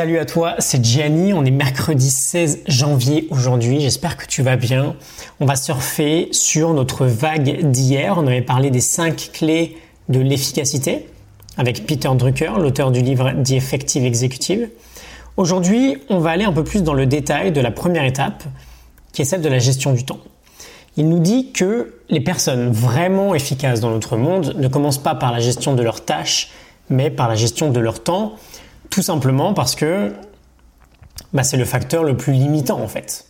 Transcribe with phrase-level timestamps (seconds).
[0.00, 4.56] Salut à toi, c'est Gianni, on est mercredi 16 janvier aujourd'hui, j'espère que tu vas
[4.56, 4.96] bien.
[5.40, 9.76] On va surfer sur notre vague d'hier, on avait parlé des 5 clés
[10.08, 11.06] de l'efficacité
[11.58, 14.70] avec Peter Drucker, l'auteur du livre The Effective Executive.
[15.36, 18.44] Aujourd'hui, on va aller un peu plus dans le détail de la première étape,
[19.12, 20.20] qui est celle de la gestion du temps.
[20.96, 25.30] Il nous dit que les personnes vraiment efficaces dans notre monde ne commencent pas par
[25.30, 26.48] la gestion de leurs tâches,
[26.88, 28.36] mais par la gestion de leur temps
[28.90, 30.12] tout simplement parce que
[31.32, 33.26] bah, c'est le facteur le plus limitant en fait.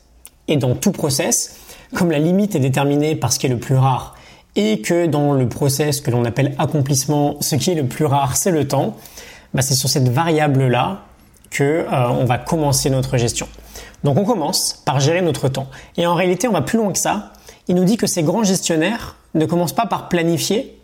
[0.49, 1.57] Et dans tout process,
[1.95, 4.17] comme la limite est déterminée par ce qui est le plus rare
[4.57, 8.37] et que dans le process que l'on appelle accomplissement, ce qui est le plus rare,
[8.37, 8.97] c'est le temps,
[9.55, 11.03] bah, c'est sur cette variable-là
[11.51, 13.49] que euh, on va commencer notre gestion.
[14.03, 15.69] Donc on commence par gérer notre temps.
[15.97, 17.33] Et en réalité, on va plus loin que ça.
[17.69, 20.81] Il nous dit que ces grands gestionnaires ne commencent pas par planifier,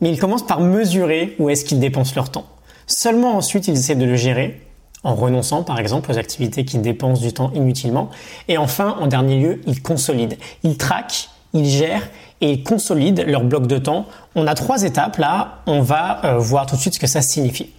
[0.00, 2.46] mais ils commencent par mesurer où est-ce qu'ils dépensent leur temps.
[2.94, 4.60] Seulement ensuite, ils essaient de le gérer
[5.02, 8.10] en renonçant par exemple aux activités qui dépensent du temps inutilement.
[8.48, 10.36] Et enfin, en dernier lieu, ils consolident.
[10.62, 12.08] Ils traquent, ils gèrent
[12.40, 14.06] et ils consolident leur bloc de temps.
[14.34, 17.22] On a trois étapes là, on va euh, voir tout de suite ce que ça
[17.22, 17.70] signifie.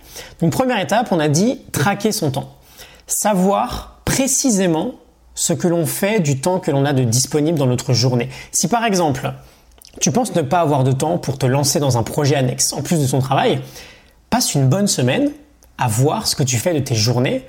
[0.41, 2.51] Donc première étape, on a dit traquer son temps.
[3.05, 4.93] Savoir précisément
[5.35, 8.29] ce que l'on fait du temps que l'on a de disponible dans notre journée.
[8.51, 9.31] Si par exemple,
[10.01, 12.81] tu penses ne pas avoir de temps pour te lancer dans un projet annexe en
[12.81, 13.61] plus de ton travail,
[14.33, 15.29] passe une bonne semaine
[15.77, 17.43] à voir ce que tu fais de tes journées,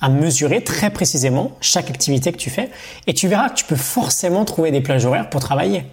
[0.00, 2.68] à mesurer très précisément chaque activité que tu fais,
[3.06, 5.86] et tu verras que tu peux forcément trouver des plages horaires pour travailler.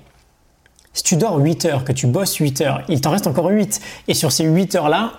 [0.91, 3.79] Si tu dors 8 heures, que tu bosses 8 heures, il t'en reste encore 8.
[4.07, 5.11] Et sur ces 8 heures-là,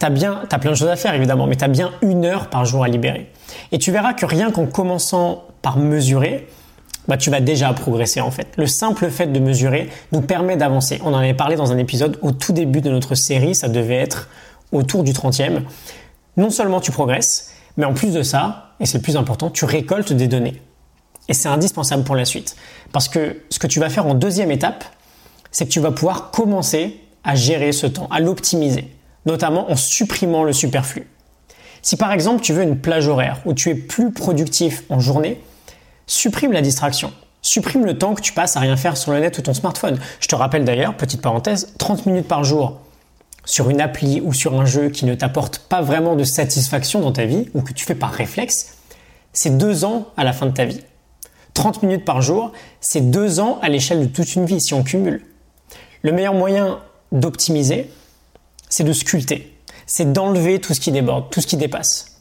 [0.00, 2.50] tu bien, as plein de choses à faire évidemment, mais tu as bien une heure
[2.50, 3.30] par jour à libérer.
[3.70, 6.48] Et tu verras que rien qu'en commençant par mesurer,
[7.08, 8.48] bah, tu vas déjà progresser en fait.
[8.56, 11.00] Le simple fait de mesurer nous permet d'avancer.
[11.04, 13.96] On en avait parlé dans un épisode au tout début de notre série, ça devait
[13.96, 14.28] être
[14.72, 15.62] autour du 30e.
[16.36, 19.64] Non seulement tu progresses, mais en plus de ça, et c'est le plus important, tu
[19.64, 20.60] récoltes des données.
[21.28, 22.56] Et c'est indispensable pour la suite.
[22.92, 24.84] Parce que ce que tu vas faire en deuxième étape,
[25.50, 28.88] c'est que tu vas pouvoir commencer à gérer ce temps, à l'optimiser,
[29.26, 31.06] notamment en supprimant le superflu.
[31.82, 35.40] Si par exemple tu veux une plage horaire où tu es plus productif en journée,
[36.10, 37.12] supprime la distraction.
[37.42, 39.98] Supprime le temps que tu passes à rien faire sur le net ou ton smartphone.
[40.20, 42.80] Je te rappelle d'ailleurs, petite parenthèse, 30 minutes par jour
[43.46, 47.12] sur une appli ou sur un jeu qui ne t'apporte pas vraiment de satisfaction dans
[47.12, 48.76] ta vie ou que tu fais par réflexe,
[49.32, 50.82] c'est deux ans à la fin de ta vie.
[51.54, 54.82] 30 minutes par jour, c'est deux ans à l'échelle de toute une vie si on
[54.82, 55.24] cumule.
[56.02, 56.80] Le meilleur moyen
[57.12, 57.90] d'optimiser,
[58.68, 59.56] c'est de sculpter,
[59.86, 62.20] c'est d'enlever tout ce qui déborde, tout ce qui dépasse.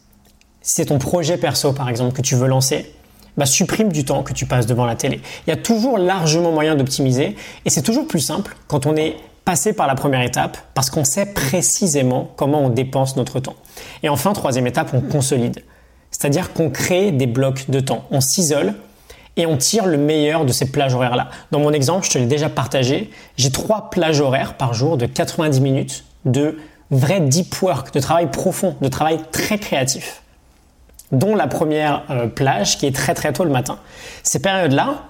[0.62, 2.94] Si c'est ton projet perso par exemple que tu veux lancer,
[3.40, 5.22] bah, supprime du temps que tu passes devant la télé.
[5.48, 7.36] Il y a toujours largement moyen d'optimiser
[7.66, 11.06] et c'est toujours plus simple quand on est passé par la première étape parce qu'on
[11.06, 13.56] sait précisément comment on dépense notre temps.
[14.04, 15.64] Et enfin, troisième étape, on consolide.
[16.12, 18.06] C'est-à-dire qu'on crée des blocs de temps.
[18.12, 18.74] On s'isole
[19.38, 21.30] et on tire le meilleur de ces plages horaires-là.
[21.52, 25.06] Dans mon exemple, je te l'ai déjà partagé, j'ai trois plages horaires par jour de
[25.06, 26.58] 90 minutes de
[26.92, 30.24] vrai deep work, de travail profond, de travail très créatif
[31.12, 33.80] dont la première euh, plage qui est très très tôt le matin.
[34.24, 35.04] Ces périodes-là,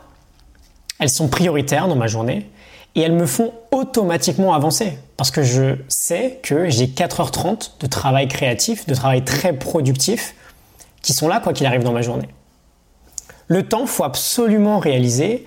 [1.00, 2.50] elles sont prioritaires dans ma journée
[2.96, 8.28] et elles me font automatiquement avancer parce que je sais que j'ai 4h30 de travail
[8.28, 10.36] créatif, de travail très productif
[11.02, 12.30] qui sont là quoi qu'il arrive dans ma journée.
[13.48, 15.46] Le temps, faut absolument réaliser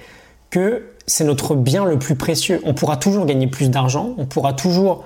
[0.50, 2.60] que c'est notre bien le plus précieux.
[2.64, 5.04] On pourra toujours gagner plus d'argent, on pourra toujours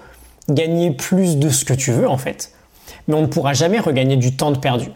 [0.48, 2.52] gagner plus de ce que tu veux en fait,
[3.08, 4.90] mais on ne pourra jamais regagner du temps de perdu.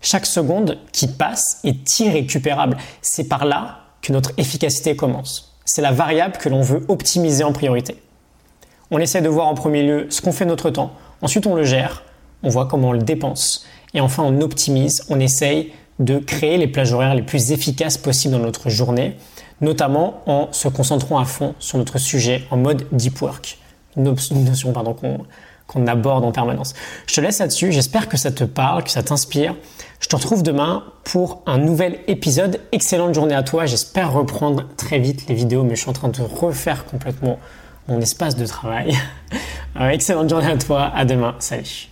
[0.00, 2.76] Chaque seconde qui passe est irrécupérable.
[3.02, 5.56] C'est par là que notre efficacité commence.
[5.64, 8.00] C'est la variable que l'on veut optimiser en priorité.
[8.90, 11.64] On essaie de voir en premier lieu ce qu'on fait notre temps, ensuite on le
[11.64, 12.04] gère,
[12.42, 16.68] on voit comment on le dépense, et enfin on optimise, on essaye de créer les
[16.68, 19.16] plages horaires les plus efficaces possibles dans notre journée,
[19.60, 23.58] notamment en se concentrant à fond sur notre sujet en mode deep work.
[23.96, 25.18] Une, notion qu'on
[25.68, 26.74] qu'on aborde en permanence.
[27.06, 29.54] Je te laisse là-dessus, j'espère que ça te parle, que ça t'inspire.
[30.00, 32.60] Je te retrouve demain pour un nouvel épisode.
[32.72, 36.08] Excellente journée à toi, j'espère reprendre très vite les vidéos, mais je suis en train
[36.08, 37.38] de refaire complètement
[37.86, 38.96] mon espace de travail.
[39.78, 41.88] Euh, excellente journée à toi, à demain, salut.